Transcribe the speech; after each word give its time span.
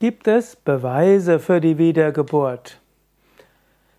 Gibt 0.00 0.28
es 0.28 0.56
Beweise 0.56 1.38
für 1.38 1.60
die 1.60 1.76
Wiedergeburt? 1.76 2.80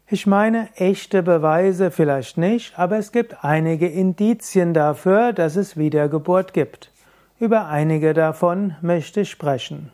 Ich 0.08 0.26
meine, 0.26 0.68
echte 0.76 1.22
Beweise 1.22 1.92
vielleicht 1.92 2.40
nicht, 2.40 2.80
aber 2.80 2.98
es 2.98 3.12
gibt 3.12 3.44
einige 3.44 3.88
Indizien 3.88 4.74
dafür, 4.74 5.32
dass 5.32 5.56
es 5.56 5.78
Wiedergeburt 5.78 6.54
gibt. 6.54 6.92
Über 7.40 7.68
einige 7.68 8.16
davon 8.16 8.76
möchte 8.82 9.22
ich 9.22 9.30
sprechen. 9.30 9.92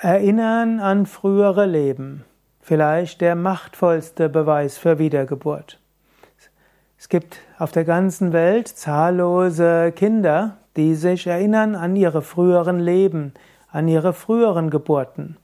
Erinnern 0.00 0.80
an 0.80 1.06
frühere 1.06 1.66
Leben. 1.66 2.24
Vielleicht 2.62 3.20
der 3.20 3.36
machtvollste 3.36 4.28
Beweis 4.28 4.76
für 4.76 4.98
Wiedergeburt. 4.98 5.78
Es 6.98 7.08
gibt 7.08 7.38
auf 7.60 7.70
der 7.70 7.84
ganzen 7.84 8.32
Welt 8.32 8.66
zahllose 8.66 9.92
Kinder, 9.92 10.56
die 10.76 10.94
sich 10.94 11.26
erinnern 11.26 11.74
an 11.74 11.96
ihre 11.96 12.22
früheren 12.22 12.78
Leben, 12.78 13.32
an 13.70 13.88
ihre 13.88 14.12
früheren 14.12 14.70
Geburten. 14.70 15.36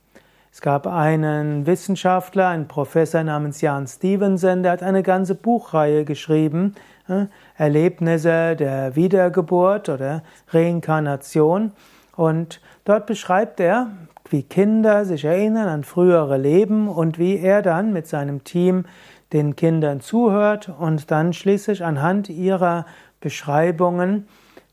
Es 0.52 0.60
gab 0.60 0.88
einen 0.88 1.64
Wissenschaftler, 1.66 2.48
einen 2.48 2.66
Professor 2.66 3.22
namens 3.22 3.60
Jan 3.60 3.86
Stevenson, 3.86 4.64
der 4.64 4.72
hat 4.72 4.82
eine 4.82 5.04
ganze 5.04 5.36
Buchreihe 5.36 6.04
geschrieben, 6.04 6.74
äh, 7.08 7.26
Erlebnisse 7.56 8.56
der 8.56 8.96
Wiedergeburt 8.96 9.88
oder 9.88 10.22
Reinkarnation. 10.48 11.72
Und 12.16 12.60
dort 12.84 13.06
beschreibt 13.06 13.60
er, 13.60 13.90
wie 14.28 14.42
Kinder 14.42 15.04
sich 15.04 15.24
erinnern 15.24 15.68
an 15.68 15.84
frühere 15.84 16.36
Leben 16.36 16.88
und 16.88 17.18
wie 17.18 17.38
er 17.38 17.62
dann 17.62 17.92
mit 17.92 18.08
seinem 18.08 18.42
Team 18.42 18.86
den 19.32 19.54
Kindern 19.54 20.00
zuhört 20.00 20.68
und 20.78 21.10
dann 21.12 21.32
schließlich 21.32 21.84
anhand 21.84 22.28
ihrer 22.28 22.86
Beschreibungen 23.20 24.26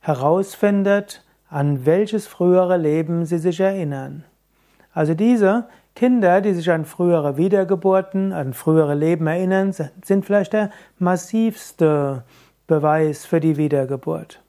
herausfindet, 0.08 1.22
an 1.50 1.86
welches 1.86 2.28
frühere 2.28 2.78
Leben 2.78 3.26
sie 3.26 3.38
sich 3.38 3.60
erinnern. 3.60 4.24
Also 4.94 5.14
diese 5.14 5.68
Kinder, 5.96 6.40
die 6.40 6.54
sich 6.54 6.72
an 6.72 6.86
frühere 6.86 7.36
Wiedergeburten, 7.36 8.32
an 8.32 8.54
frühere 8.54 8.96
Leben 8.96 9.28
erinnern, 9.28 9.74
sind 9.74 10.26
vielleicht 10.26 10.54
der 10.54 10.72
massivste 10.98 12.24
Beweis 12.68 13.26
für 13.26 13.42
die 13.42 13.58
Wiedergeburt. 13.58 14.42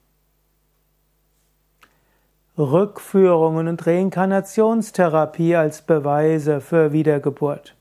Rückführungen 2.57 3.67
und 3.67 3.85
Reinkarnationstherapie 3.85 5.57
als 5.57 5.81
Beweise 5.81 6.61
für 6.61 6.93
Wiedergeburt. 6.93 7.75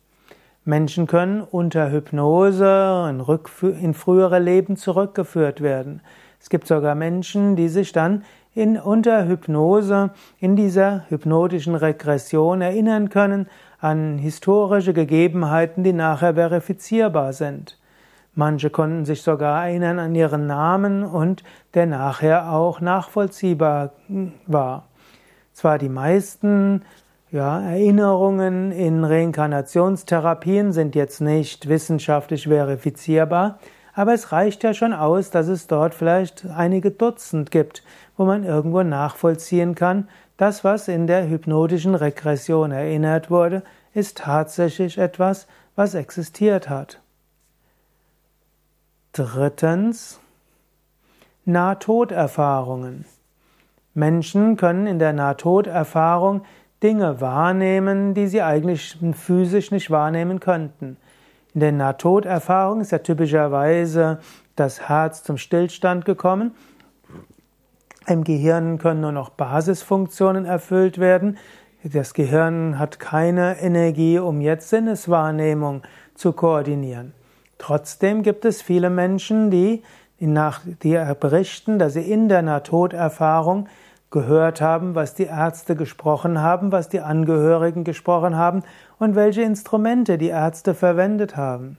Menschen 0.65 1.07
können 1.07 1.43
unter 1.43 1.93
Hypnose 1.93 3.09
in, 3.81 3.95
frühere 3.95 4.39
Leben 4.41 4.77
zurückgeführt 4.77 5.61
werden. 5.61 6.03
Es 6.41 6.51
gibt 6.51 6.67
sogar 6.67 6.95
Menschen, 6.95 7.57
die 7.57 7.69
sich 7.69 7.93
dann 7.93 8.25
in, 8.55 8.77
unter 8.77 9.27
Hypnose, 9.27 10.11
in 10.41 10.57
dieser 10.57 11.05
hypnotischen 11.09 11.75
Regression 11.75 12.61
erinnern 12.61 13.09
können 13.09 13.49
an 13.81 14.19
historische 14.19 14.93
Gegebenheiten, 14.93 15.85
die 15.85 15.93
nachher 15.93 16.35
verifizierbar 16.35 17.33
sind. 17.33 17.79
Manche 18.35 18.71
konnten 18.71 19.05
sich 19.05 19.23
sogar 19.23 19.67
erinnern 19.67 19.99
an 19.99 20.15
ihren 20.15 20.47
Namen 20.47 21.05
und 21.05 21.43
der 21.75 21.87
nachher 21.87 22.53
auch 22.53 22.81
nachvollziehbar 22.81 23.93
war. 24.47 24.89
Zwar 25.53 25.79
die 25.79 25.89
meisten 25.89 26.83
ja, 27.31 27.61
Erinnerungen 27.61 28.73
in 28.73 29.05
Reinkarnationstherapien 29.05 30.73
sind 30.73 30.95
jetzt 30.95 31.21
nicht 31.21 31.69
wissenschaftlich 31.69 32.49
verifizierbar, 32.49 33.59
aber 33.99 34.15
es 34.15 34.31
reicht 34.31 34.63
ja 34.63 34.75
schon 34.75 34.93
aus, 34.93 35.31
dass 35.31 35.49
es 35.49 35.67
dort 35.67 35.93
vielleicht 35.93 36.47
einige 36.47 36.93
Dutzend 36.93 37.51
gibt, 37.51 37.83
wo 38.17 38.27
man 38.27 38.45
irgendwo 38.45 38.85
nachvollziehen 38.85 39.75
kann, 39.75 40.09
das, 40.37 40.63
was 40.63 40.87
in 40.87 41.09
der 41.09 41.29
hypnotischen 41.29 41.97
Regression 41.97 42.71
erinnert 42.71 43.29
wurde, 43.29 43.65
ist 43.95 44.19
tatsächlich 44.19 44.99
etwas, 44.99 45.49
was 45.75 45.95
existiert 45.95 46.69
hat. 46.69 47.01
Drittens 49.15 50.21
Nahtoderfahrungen. 51.45 53.05
Menschen 53.95 54.57
können 54.57 54.87
in 54.87 55.01
der 55.01 55.13
Nahtoderfahrung 55.13 56.43
Dinge 56.85 57.21
wahrnehmen, 57.21 58.15
die 58.15 58.29
sie 58.29 58.43
eigentlich 58.43 58.97
physisch 59.15 59.73
nicht 59.73 59.91
wahrnehmen 59.91 60.39
könnten. 60.39 60.99
In 61.55 61.61
der 61.61 61.73
Nahtoderfahrung 61.73 62.81
ist 62.81 62.93
ja 62.93 62.99
typischerweise 62.99 64.19
das 64.57 64.89
Herz 64.89 65.23
zum 65.23 65.39
Stillstand 65.39 66.05
gekommen. 66.05 66.55
Im 68.07 68.25
Gehirn 68.25 68.79
können 68.79 69.01
nur 69.01 69.13
noch 69.13 69.31
Basisfunktionen 69.31 70.45
erfüllt 70.45 70.99
werden. 70.99 71.39
Das 71.85 72.15
Gehirn 72.15 72.79
hat 72.79 72.99
keine 72.99 73.61
Energie, 73.61 74.19
um 74.19 74.41
jetzt 74.41 74.69
Sinneswahrnehmung 74.71 75.83
zu 76.15 76.33
koordinieren. 76.33 77.13
Trotzdem 77.59 78.23
gibt 78.23 78.45
es 78.45 78.63
viele 78.63 78.91
Menschen, 78.91 79.51
die, 79.51 79.83
nach, 80.21 80.63
die 80.83 81.01
berichten, 81.21 81.79
dass 81.79 81.95
sie 81.95 82.11
in 82.11 82.29
der 82.29 82.43
Nahtoderfahrung 82.43 83.69
gehört 84.11 84.61
haben, 84.61 84.95
was 84.95 85.15
die 85.15 85.25
Ärzte 85.25 85.77
gesprochen 85.77 86.41
haben, 86.41 86.73
was 86.73 86.89
die 86.89 87.01
Angehörigen 87.01 87.85
gesprochen 87.85 88.37
haben 88.37 88.63
und 88.99 89.15
welche 89.15 89.43
Instrumente 89.43 90.17
die 90.19 90.29
Ärzte 90.29 90.75
verwendet 90.75 91.37
haben. 91.37 91.79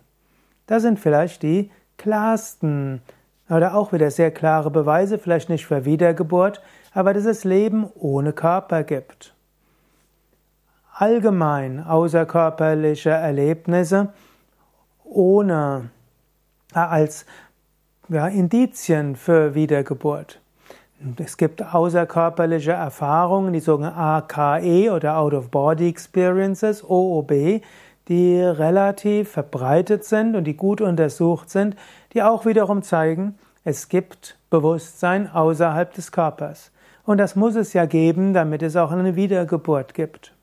Das 0.68 0.84
sind 0.84 1.00
vielleicht 1.00 1.42
die 1.42 1.72
klarsten 1.98 3.02
oder 3.50 3.74
auch 3.74 3.92
wieder 3.92 4.12
sehr 4.12 4.32
klare 4.32 4.70
Beweise, 4.70 5.18
vielleicht 5.18 5.50
nicht 5.50 5.66
für 5.66 5.86
Wiedergeburt, 5.86 6.62
aber 6.94 7.14
dass 7.14 7.26
es 7.26 7.44
Leben 7.44 7.90
ohne 7.96 8.34
Körper 8.34 8.84
gibt. 8.84 9.34
Allgemein 10.94 11.84
außerkörperliche 11.84 13.10
Erlebnisse 13.10 14.10
ohne 15.04 15.90
äh, 16.76 16.80
als 16.80 17.26
ja, 18.10 18.28
Indizien 18.28 19.16
für 19.16 19.56
Wiedergeburt. 19.56 20.40
Es 21.18 21.38
gibt 21.38 21.64
außerkörperliche 21.64 22.74
Erfahrungen, 22.74 23.54
die 23.54 23.62
sogenannten 23.62 24.00
AKE 24.00 24.92
oder 24.92 25.18
Out-of-Body 25.18 25.88
Experiences, 25.88 26.84
OOB, 26.84 27.62
die 28.10 28.42
relativ 28.42 29.32
verbreitet 29.32 30.04
sind 30.04 30.36
und 30.36 30.44
die 30.44 30.58
gut 30.58 30.82
untersucht 30.82 31.50
sind, 31.50 31.78
die 32.14 32.22
auch 32.22 32.46
wiederum 32.46 32.82
zeigen, 32.82 33.38
es 33.64 33.88
gibt 33.88 34.38
Bewusstsein 34.50 35.30
außerhalb 35.32 35.94
des 35.94 36.12
Körpers. 36.12 36.72
Und 37.06 37.18
das 37.18 37.36
muss 37.36 37.56
es 37.56 37.72
ja 37.74 37.86
geben, 37.86 38.34
damit 38.34 38.62
es 38.62 38.76
auch 38.76 38.92
eine 38.92 39.16
Wiedergeburt 39.16 39.94
gibt. 39.94 40.34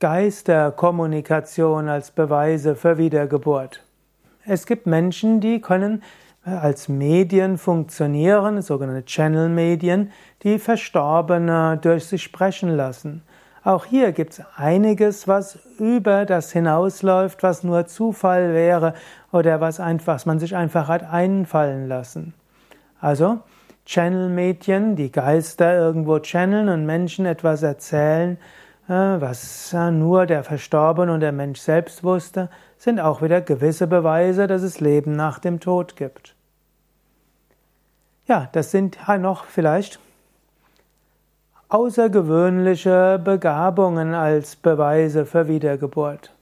Geisterkommunikation 0.00 1.88
als 1.88 2.10
Beweise 2.10 2.74
für 2.74 2.98
Wiedergeburt. 2.98 3.84
Es 4.44 4.66
gibt 4.66 4.86
Menschen, 4.86 5.40
die 5.40 5.60
können 5.60 6.02
als 6.44 6.88
Medien 6.88 7.56
funktionieren, 7.56 8.62
sogenannte 8.62 9.04
Channel-Medien, 9.04 10.10
die 10.42 10.58
Verstorbene 10.58 11.78
durch 11.80 12.06
sich 12.06 12.22
sprechen 12.22 12.70
lassen. 12.70 13.22
Auch 13.64 13.84
hier 13.84 14.10
gibt 14.10 14.32
es 14.32 14.42
einiges, 14.56 15.28
was 15.28 15.58
über 15.78 16.24
das 16.24 16.50
hinausläuft, 16.50 17.44
was 17.44 17.62
nur 17.62 17.86
Zufall 17.86 18.52
wäre 18.54 18.94
oder 19.30 19.60
was, 19.60 19.78
einfach, 19.78 20.14
was 20.14 20.26
man 20.26 20.40
sich 20.40 20.56
einfach 20.56 20.88
hat 20.88 21.04
einfallen 21.04 21.86
lassen. 21.86 22.34
Also 23.00 23.38
Channel-Medien, 23.86 24.96
die 24.96 25.12
Geister 25.12 25.76
irgendwo 25.76 26.18
channeln 26.18 26.68
und 26.68 26.86
Menschen 26.86 27.24
etwas 27.24 27.62
erzählen, 27.62 28.36
äh, 28.36 28.61
was 28.92 29.72
nur 29.72 30.26
der 30.26 30.44
Verstorbene 30.44 31.12
und 31.12 31.20
der 31.20 31.32
Mensch 31.32 31.60
selbst 31.60 32.04
wusste, 32.04 32.50
sind 32.76 33.00
auch 33.00 33.22
wieder 33.22 33.40
gewisse 33.40 33.86
Beweise, 33.86 34.46
dass 34.46 34.62
es 34.62 34.80
Leben 34.80 35.16
nach 35.16 35.38
dem 35.38 35.60
Tod 35.60 35.96
gibt. 35.96 36.34
Ja, 38.26 38.48
das 38.52 38.70
sind 38.70 38.98
noch 39.18 39.44
vielleicht 39.46 39.98
außergewöhnliche 41.70 43.18
Begabungen 43.24 44.14
als 44.14 44.56
Beweise 44.56 45.24
für 45.24 45.48
Wiedergeburt. 45.48 46.34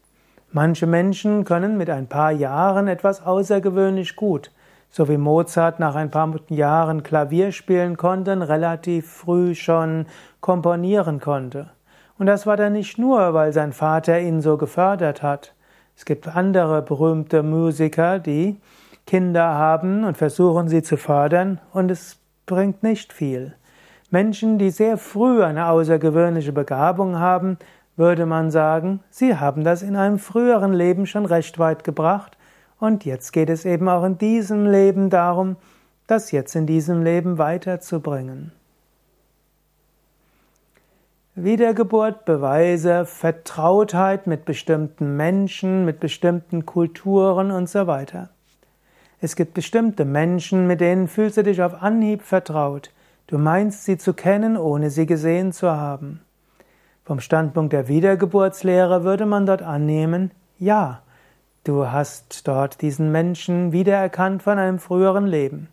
Manche 0.50 0.88
Menschen 0.88 1.44
können 1.44 1.76
mit 1.76 1.88
ein 1.88 2.08
paar 2.08 2.32
Jahren 2.32 2.88
etwas 2.88 3.24
außergewöhnlich 3.24 4.16
gut, 4.16 4.50
so 4.90 5.08
wie 5.08 5.18
Mozart 5.18 5.78
nach 5.78 5.94
ein 5.94 6.10
paar 6.10 6.34
Jahren 6.48 7.04
Klavier 7.04 7.52
spielen 7.52 7.96
konnte 7.96 8.48
relativ 8.48 9.08
früh 9.08 9.54
schon 9.54 10.06
komponieren 10.40 11.20
konnte. 11.20 11.70
Und 12.20 12.26
das 12.26 12.46
war 12.46 12.58
dann 12.58 12.74
nicht 12.74 12.98
nur, 12.98 13.32
weil 13.32 13.54
sein 13.54 13.72
Vater 13.72 14.20
ihn 14.20 14.42
so 14.42 14.58
gefördert 14.58 15.22
hat. 15.22 15.54
Es 15.96 16.04
gibt 16.04 16.28
andere 16.28 16.82
berühmte 16.82 17.42
Musiker, 17.42 18.18
die 18.18 18.60
Kinder 19.06 19.54
haben 19.54 20.04
und 20.04 20.18
versuchen 20.18 20.68
sie 20.68 20.82
zu 20.82 20.98
fördern 20.98 21.62
und 21.72 21.90
es 21.90 22.18
bringt 22.44 22.82
nicht 22.82 23.14
viel. 23.14 23.54
Menschen, 24.10 24.58
die 24.58 24.68
sehr 24.68 24.98
früh 24.98 25.42
eine 25.42 25.68
außergewöhnliche 25.68 26.52
Begabung 26.52 27.18
haben, 27.18 27.56
würde 27.96 28.26
man 28.26 28.50
sagen, 28.50 29.00
sie 29.08 29.36
haben 29.38 29.64
das 29.64 29.80
in 29.80 29.96
einem 29.96 30.18
früheren 30.18 30.74
Leben 30.74 31.06
schon 31.06 31.24
recht 31.24 31.58
weit 31.58 31.84
gebracht 31.84 32.36
und 32.78 33.06
jetzt 33.06 33.32
geht 33.32 33.48
es 33.48 33.64
eben 33.64 33.88
auch 33.88 34.04
in 34.04 34.18
diesem 34.18 34.66
Leben 34.66 35.08
darum, 35.08 35.56
das 36.06 36.32
jetzt 36.32 36.54
in 36.54 36.66
diesem 36.66 37.02
Leben 37.02 37.38
weiterzubringen. 37.38 38.52
Wiedergeburt 41.44 42.24
beweise 42.24 43.06
Vertrautheit 43.06 44.26
mit 44.26 44.44
bestimmten 44.44 45.16
Menschen, 45.16 45.84
mit 45.84 46.00
bestimmten 46.00 46.66
Kulturen 46.66 47.50
und 47.50 47.68
so 47.68 47.86
weiter. 47.86 48.30
Es 49.20 49.36
gibt 49.36 49.54
bestimmte 49.54 50.04
Menschen, 50.04 50.66
mit 50.66 50.80
denen 50.80 51.08
fühlst 51.08 51.36
du 51.36 51.42
dich 51.42 51.62
auf 51.62 51.82
Anhieb 51.82 52.22
vertraut. 52.22 52.90
Du 53.26 53.38
meinst 53.38 53.84
sie 53.84 53.98
zu 53.98 54.12
kennen, 54.14 54.56
ohne 54.56 54.90
sie 54.90 55.06
gesehen 55.06 55.52
zu 55.52 55.70
haben. 55.70 56.20
Vom 57.04 57.20
Standpunkt 57.20 57.72
der 57.72 57.88
Wiedergeburtslehre 57.88 59.04
würde 59.04 59.26
man 59.26 59.46
dort 59.46 59.62
annehmen, 59.62 60.30
ja, 60.58 61.02
du 61.64 61.90
hast 61.90 62.46
dort 62.48 62.82
diesen 62.82 63.12
Menschen 63.12 63.72
wiedererkannt 63.72 64.42
von 64.42 64.58
einem 64.58 64.78
früheren 64.78 65.26
Leben. 65.26 65.68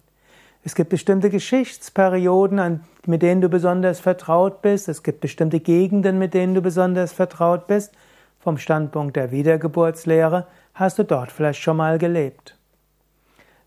Es 0.68 0.76
gibt 0.76 0.90
bestimmte 0.90 1.30
Geschichtsperioden, 1.30 2.82
mit 3.06 3.22
denen 3.22 3.40
du 3.40 3.48
besonders 3.48 4.02
vertraut 4.02 4.62
bist. 4.62 4.90
Es 4.90 5.02
gibt 5.02 5.22
bestimmte 5.22 5.62
Gegenden, 5.62 6.20
mit 6.20 6.34
denen 6.34 6.56
du 6.56 6.62
besonders 6.62 7.14
vertraut 7.14 7.68
bist. 7.68 7.94
Vom 8.38 8.58
Standpunkt 8.58 9.16
der 9.16 9.32
Wiedergeburtslehre 9.32 10.46
hast 10.74 11.00
du 11.00 11.04
dort 11.04 11.32
vielleicht 11.32 11.62
schon 11.62 11.78
mal 11.78 11.98
gelebt. 11.98 12.58